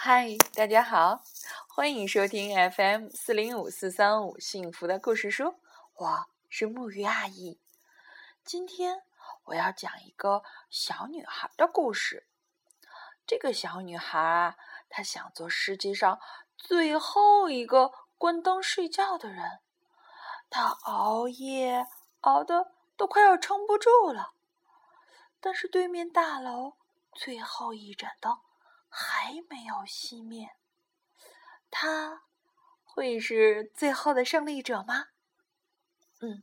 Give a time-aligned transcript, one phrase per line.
[0.00, 1.24] 嗨，大家好，
[1.66, 5.56] 欢迎收听 FM 四零五四三五幸福的故事书，
[5.96, 7.58] 我是木鱼阿姨。
[8.44, 9.02] 今天
[9.46, 12.28] 我要讲一个小女孩的故事。
[13.26, 14.56] 这个小女孩啊，
[14.88, 16.20] 她想做世界上
[16.56, 19.58] 最后一个关灯睡觉的人。
[20.48, 21.88] 她熬夜
[22.20, 24.30] 熬的都快要撑不住了，
[25.40, 26.74] 但是对面大楼
[27.12, 28.38] 最后一盏灯。
[28.88, 30.56] 还没有熄灭，
[31.70, 32.24] 他
[32.82, 35.06] 会是最后的胜利者吗？
[36.20, 36.42] 嗯，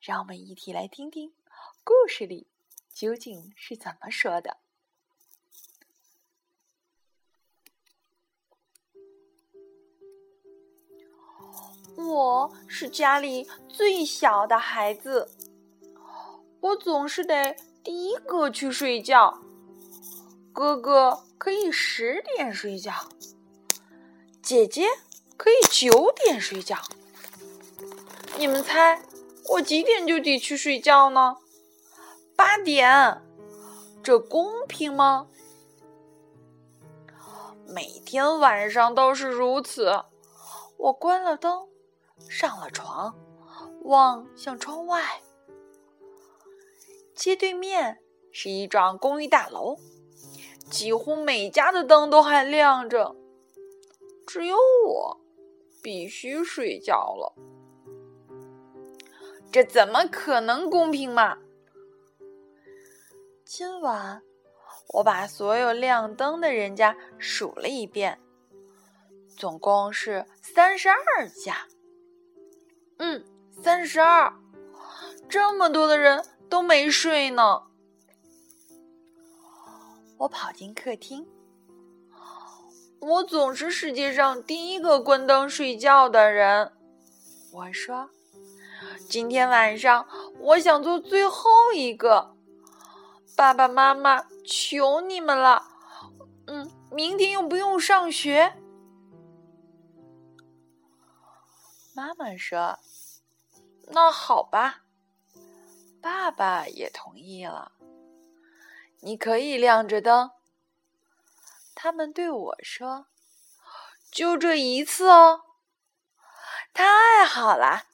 [0.00, 1.34] 让我们一起来听听
[1.84, 2.48] 故事里
[2.92, 4.58] 究竟是怎么说的。
[11.94, 15.30] 我是家里最小的孩子，
[16.60, 19.38] 我总是得第一个去睡觉。
[20.52, 22.92] 哥哥可以十点睡觉，
[24.40, 24.86] 姐姐
[25.36, 26.76] 可以九点睡觉。
[28.38, 29.02] 你们猜
[29.48, 31.38] 我几点就得去睡觉呢？
[32.36, 33.20] 八点，
[34.04, 35.26] 这公平吗？
[37.66, 40.04] 每天晚上都是如此。
[40.76, 41.66] 我关了灯，
[42.28, 43.18] 上了床，
[43.80, 45.20] 望向窗外，
[47.16, 47.98] 街对面
[48.30, 49.76] 是一幢公寓大楼。
[50.72, 53.14] 几乎每家的灯都还亮着，
[54.26, 54.56] 只有
[54.86, 55.20] 我
[55.82, 57.34] 必须睡觉了。
[59.52, 61.36] 这怎么可能公平嘛？
[63.44, 64.22] 今晚
[64.94, 68.18] 我把所有亮灯的人家数了一遍，
[69.36, 71.66] 总共是三十二家。
[72.96, 73.22] 嗯，
[73.62, 74.32] 三十二，
[75.28, 77.64] 这么多的人都没睡呢。
[80.22, 81.26] 我跑进客厅，
[83.00, 86.72] 我总是世界上第一个关灯睡觉的人。
[87.50, 88.08] 我说
[89.10, 90.06] ：“今天晚上
[90.38, 92.36] 我想做最后一个。”
[93.36, 95.64] 爸爸妈妈，求你们了！
[96.46, 98.54] 嗯，明天又不用上学。
[101.94, 102.78] 妈妈说
[103.90, 104.84] ：“那好吧。”
[106.00, 107.72] 爸爸也同意了。
[109.04, 110.30] 你可以亮着灯。
[111.74, 113.06] 他们对我说
[114.12, 115.42] ：“就这一次哦，
[116.72, 117.86] 太好了，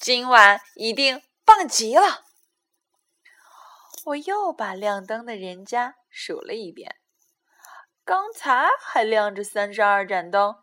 [0.00, 2.24] 今晚一定棒极了。”
[4.06, 6.96] 我又把亮灯的人家数了一遍，
[8.02, 10.62] 刚才还亮着三十二盏灯，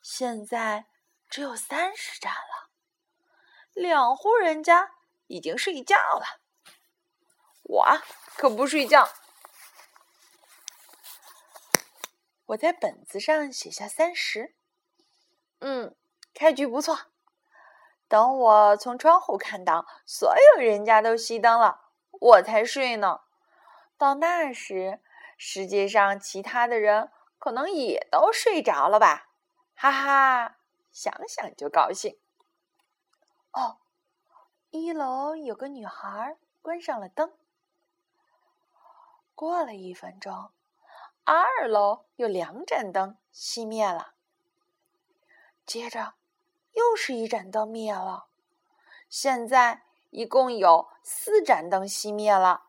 [0.00, 0.86] 现在
[1.28, 2.70] 只有三十盏了。
[3.74, 4.92] 两户人家
[5.26, 6.40] 已经睡觉了，
[7.62, 8.00] 我
[8.36, 9.12] 可不睡觉。
[12.46, 14.54] 我在本子上写下三十。
[15.60, 15.94] 嗯，
[16.34, 16.98] 开局不错。
[18.06, 23.22] 等我从窗户看到所有人家都熄灯了，我才睡呢。
[23.96, 25.00] 到那时，
[25.38, 29.30] 世界上其他的人可能也都睡着了吧？
[29.74, 30.56] 哈哈，
[30.92, 32.18] 想想就高兴。
[33.52, 33.78] 哦，
[34.70, 37.32] 一楼有个女孩关上了灯。
[39.34, 40.50] 过了一分钟。
[41.26, 44.12] 二楼有两盏灯熄灭了，
[45.64, 46.14] 接着
[46.72, 48.26] 又是一盏灯灭了，
[49.08, 52.64] 现在一共有四盏灯熄灭了。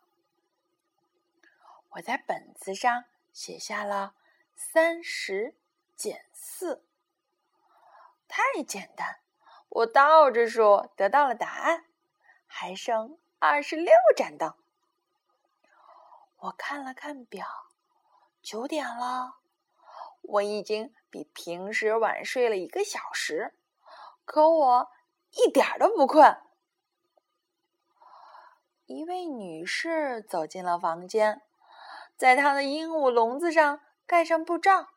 [1.90, 4.16] 我在本子上写下了
[4.56, 5.56] 三十
[5.94, 6.86] 减四，
[8.30, 9.20] 太简单，
[9.68, 11.86] 我倒着数得到了答案，
[12.48, 14.56] 还剩二十六盏灯。
[16.38, 17.65] 我看了看表。
[18.46, 19.38] 九点了，
[20.22, 23.56] 我已经比平时晚睡了一个小时，
[24.24, 24.88] 可我
[25.32, 26.38] 一点都不困。
[28.86, 31.42] 一位女士走进了房间，
[32.16, 34.90] 在她的鹦鹉笼子上盖上布罩，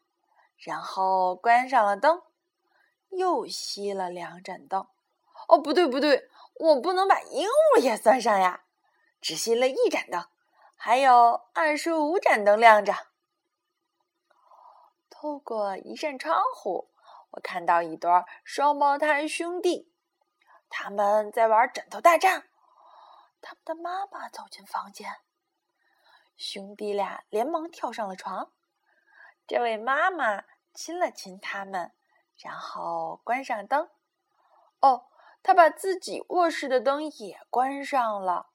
[0.58, 2.20] 然后关上了灯，
[3.08, 4.86] 又熄了两盏灯。
[5.48, 8.64] 哦，不对不对，我不能把鹦鹉也算上呀，
[9.22, 10.26] 只熄了一盏灯，
[10.76, 13.07] 还有二十五盏灯亮着。
[15.20, 16.92] 透过一扇窗户，
[17.30, 18.08] 我看到一对
[18.44, 19.92] 双胞胎兄弟，
[20.68, 22.48] 他们在玩枕头大战。
[23.40, 25.16] 他们的妈妈走进房间，
[26.36, 28.52] 兄弟俩连忙跳上了床。
[29.44, 31.92] 这位妈妈亲了亲他们，
[32.36, 33.90] 然后关上灯。
[34.78, 35.08] 哦，
[35.42, 38.50] 她把自己卧室的灯也关上了。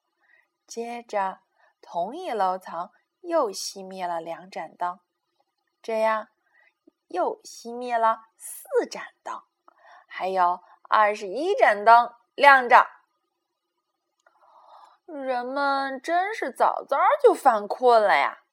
[0.66, 1.42] 接着，
[1.82, 2.90] 同一楼层
[3.20, 5.02] 又熄灭了两盏灯，
[5.82, 6.30] 这样。
[7.14, 9.44] 又熄灭了四盏灯，
[10.08, 12.88] 还有二十一盏灯亮着。
[15.06, 18.46] 人们真是早早就犯困了呀！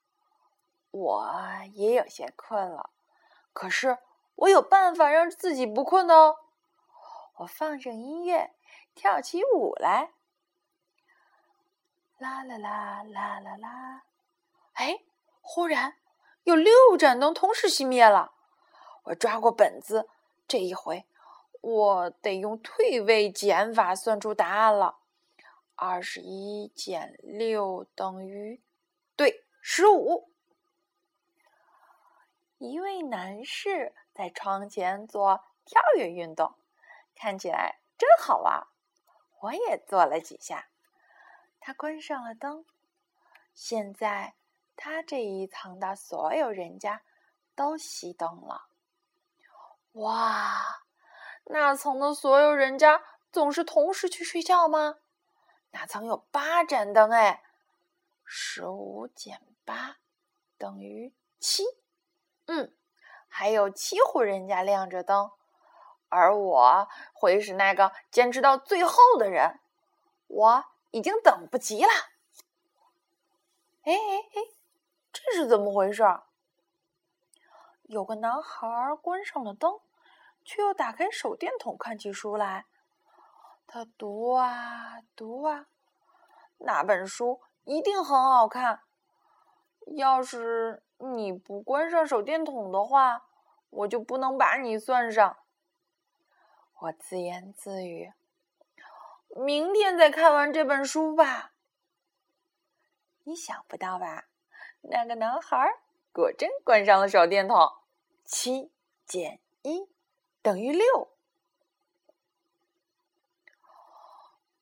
[0.90, 1.32] 我
[1.72, 2.90] 也有些困了，
[3.54, 3.96] 可是
[4.34, 6.36] 我有办法让自己不困的哦。
[7.36, 8.54] 我放上音乐，
[8.94, 10.10] 跳起舞来。
[12.18, 14.02] 啦啦啦啦啦啦！
[14.74, 15.02] 哎，
[15.40, 15.96] 忽然
[16.42, 18.34] 有六盏灯同时熄灭了。
[19.04, 20.08] 我抓过本子，
[20.46, 21.04] 这一回
[21.60, 24.98] 我得用退位减法算出答案了。
[25.74, 28.60] 二十一减六等于，
[29.16, 30.30] 对，十五。
[32.58, 36.54] 一位男士在窗前做跳跃运动，
[37.14, 38.66] 看起来真好玩。
[39.40, 40.68] 我也做了几下。
[41.58, 42.66] 他关上了灯。
[43.54, 44.34] 现在，
[44.76, 47.02] 他这一层的所有人家
[47.54, 48.69] 都熄灯了。
[49.92, 50.82] 哇，
[51.44, 53.02] 那层的所有人家
[53.32, 54.96] 总是同时去睡觉吗？
[55.70, 57.42] 那层有八盏灯哎，
[58.24, 59.96] 十五减八
[60.56, 61.64] 等于七。
[62.46, 62.74] 嗯，
[63.28, 65.30] 还有七户人家亮着灯，
[66.08, 69.60] 而我会是那个坚持到最后的人。
[70.26, 70.64] 我。
[70.92, 71.88] 已经等不及了！
[73.84, 74.42] 哎哎哎，
[75.12, 76.02] 这是怎么回事？
[77.90, 79.80] 有个男孩关上了灯，
[80.44, 82.66] 却又打开手电筒看起书来。
[83.66, 85.66] 他读啊读啊，
[86.58, 88.82] 那本书一定很好看。
[89.96, 93.24] 要是你不关上手电筒的话，
[93.70, 95.38] 我就不能把你算上。
[96.78, 98.12] 我自言自语。
[99.30, 101.50] 明天再看完这本书吧。
[103.24, 104.26] 你想不到吧？
[104.82, 105.80] 那个男孩
[106.12, 107.78] 果真关上了手电筒。
[108.32, 108.70] 七
[109.04, 109.88] 减一
[110.40, 111.10] 等于六。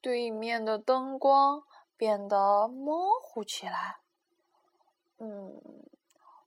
[0.01, 1.63] 对面的灯光
[1.99, 3.99] 变得模糊起来。
[5.19, 5.61] 嗯，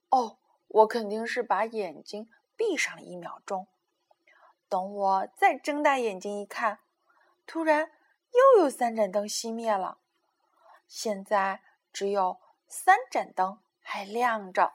[0.09, 3.68] 哦，我肯定是把眼睛闭上了一秒钟。
[4.68, 6.79] 等我再睁大眼睛一看，
[7.45, 7.91] 突然。
[8.56, 9.97] 又有三盏灯熄灭了，
[10.88, 14.71] 现在只有三盏灯还亮着。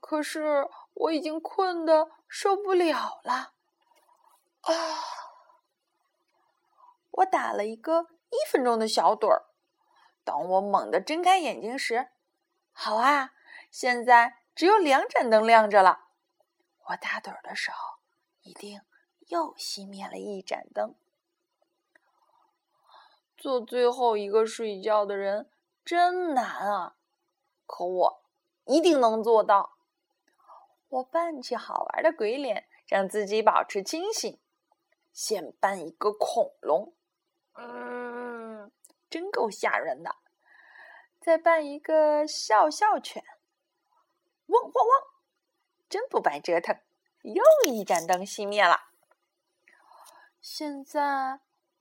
[0.00, 3.54] 可是我已经困得受不了了。
[4.62, 4.74] 啊！
[7.10, 9.46] 我打了一个一分钟的小盹儿。
[10.24, 12.08] 当我猛地睁开眼睛时，
[12.72, 13.32] 好啊，
[13.70, 16.08] 现在只有两盏灯亮着了。
[16.88, 17.76] 我打盹的时候
[18.42, 18.82] 一定。
[19.28, 20.96] 又熄灭了一盏灯。
[23.36, 25.48] 做最后一个睡觉的人
[25.84, 26.96] 真难啊！
[27.64, 28.19] 可我
[28.64, 29.76] 一定能做到。
[30.88, 34.38] 我扮起好玩的鬼脸，让自己保持清醒。
[35.12, 36.94] 先扮一个恐龙，
[37.54, 38.70] 嗯，
[39.08, 40.16] 真够吓人的。
[41.20, 43.22] 再扮一个笑笑犬，
[44.46, 45.02] 汪汪汪，
[45.88, 46.78] 真不白折腾。
[47.22, 48.88] 又一盏灯熄灭了。
[50.40, 51.40] 现在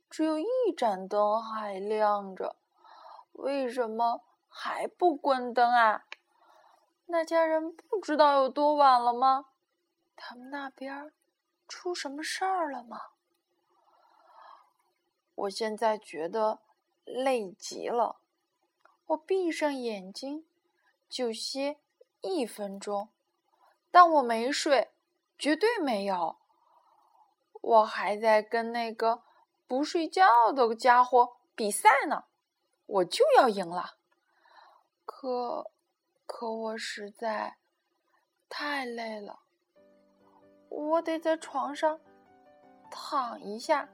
[0.09, 0.45] 只有一
[0.75, 2.57] 盏灯还亮着，
[3.31, 6.03] 为什么还不关灯啊？
[7.11, 9.48] 那家人不知道有多晚了吗？
[10.15, 11.12] 他们那边
[11.67, 13.00] 出什么事儿了吗？
[15.34, 16.60] 我现在觉得
[17.03, 18.19] 累极了，
[19.07, 20.48] 我闭上眼睛
[21.10, 21.79] 就歇
[22.22, 23.10] 一分钟，
[23.89, 24.91] 但我没睡，
[25.36, 26.38] 绝对没有。
[27.62, 29.24] 我还在跟那个
[29.65, 32.25] 不睡觉的家伙比赛呢，
[32.86, 33.98] 我就要赢了。
[35.05, 35.72] 可，
[36.31, 37.57] 可我实在
[38.48, 39.39] 太累了，
[40.69, 42.00] 我得在床上
[42.91, 43.89] 躺一下，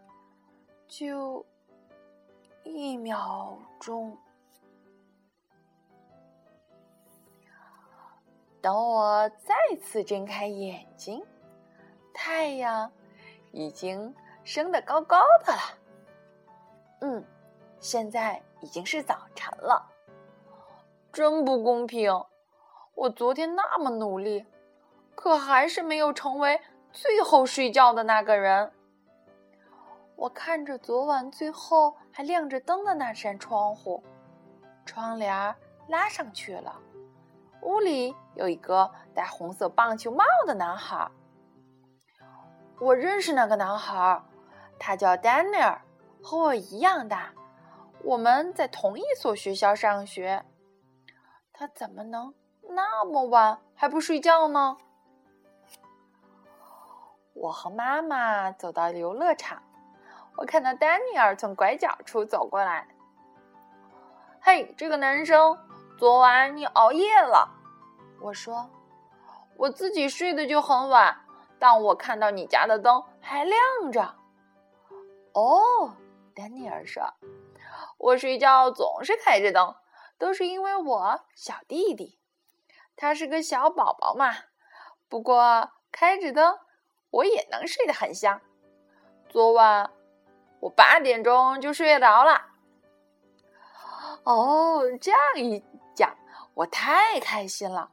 [0.85, 1.45] 就
[2.63, 4.17] 一秒钟。
[8.61, 11.25] 等我再次睁开眼睛，
[12.13, 12.91] 太阳。
[13.53, 14.13] 已经
[14.43, 15.61] 升得高高的了。
[16.99, 17.23] 嗯，
[17.79, 19.94] 现在已经是早晨了。
[21.15, 22.11] 真不公平！
[22.93, 24.45] 我昨天那么努力，
[25.15, 26.59] 可还是没有成为
[26.91, 28.69] 最后睡觉的那个人。
[30.17, 34.03] 我看着昨晚最后还亮着灯的那扇窗户，
[34.85, 35.55] 窗帘
[35.87, 36.81] 拉上去了。
[37.61, 41.09] 屋里有一个戴红色棒球帽的男孩。
[42.77, 44.21] 我认识那个男孩，
[44.77, 45.81] 他叫丹尼尔，
[46.21, 47.31] 和我一样大，
[48.03, 50.43] 我们在同一所学校上学。
[51.57, 52.33] 他怎么能
[52.67, 54.77] 那么晚还不睡觉呢？
[57.33, 59.63] 我和妈妈走到游乐场，
[60.35, 62.85] 我看到丹尼尔从拐角处走过来。
[64.41, 65.57] 嘿，这个男生，
[65.97, 67.49] 昨晚你熬夜了。
[68.19, 68.69] 我说，
[69.55, 71.15] 我自己睡的就很晚，
[71.57, 74.13] 但我看到你家的灯还亮着。
[75.31, 75.93] 哦，
[76.35, 77.01] 丹尼尔说，
[77.97, 79.73] 我睡觉总是开着灯，
[80.17, 82.19] 都是因为我小弟弟，
[82.95, 84.33] 他是个小宝宝嘛。
[85.07, 86.57] 不过开着灯。
[87.11, 88.41] 我也能睡得很香。
[89.29, 89.89] 昨晚
[90.59, 92.41] 我八点钟就睡着了。
[94.23, 95.63] 哦，这样一
[95.95, 96.13] 讲，
[96.53, 97.89] 我太开心了。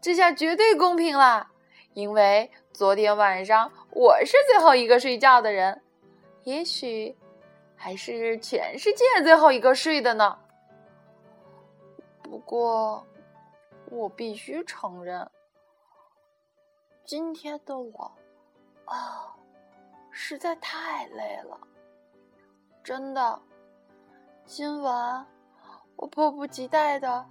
[0.00, 1.46] 这下绝对公平了，
[1.92, 5.82] 因为昨天晚上我是最后一个睡觉的人，
[6.44, 7.14] 也许
[7.76, 10.38] 还是全世界最后一个睡的呢。
[12.24, 13.06] 不过，
[13.90, 15.30] 我必须承认，
[17.04, 18.12] 今天的我。
[18.86, 19.30] 哦，
[20.10, 21.60] 实在太累了，
[22.82, 23.40] 真的。
[24.46, 25.24] 今晚
[25.96, 27.24] 我迫不及待的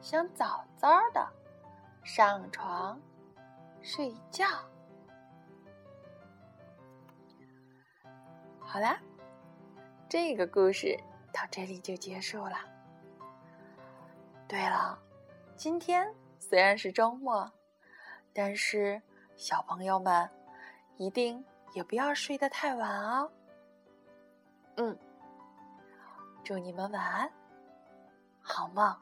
[0.00, 1.26] 想早早的
[2.04, 3.00] 上床
[3.82, 4.46] 睡觉。
[8.60, 9.00] 好啦，
[10.08, 10.98] 这个故事
[11.32, 12.73] 到这里就结束了。
[14.54, 14.96] 对了，
[15.56, 17.50] 今天虽然是周末，
[18.32, 19.02] 但是
[19.34, 20.30] 小朋友们。
[20.96, 23.28] 一定也不要睡得太晚哦。
[24.76, 24.96] 嗯，
[26.44, 27.28] 祝你们晚安，
[28.40, 28.96] 好梦。